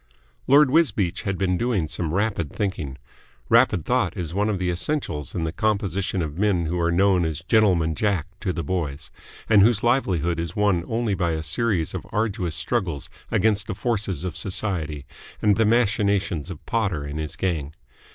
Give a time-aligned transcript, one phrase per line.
[0.47, 2.97] Lord Wisbeach had been doing some rapid thinking.
[3.49, 7.23] Rapid thought is one of the essentials in the composition of men who are known
[7.23, 9.11] as Gentleman Jack to the boys
[9.47, 14.23] and whose livelihood is won only by a series of arduous struggles against the forces
[14.23, 15.05] of Society
[15.39, 17.75] and the machinations of Potter and his gang.